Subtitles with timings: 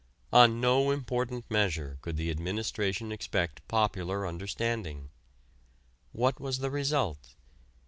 [0.33, 5.11] On no important measure could the administration expect popular understanding.
[6.11, 7.35] What was the result?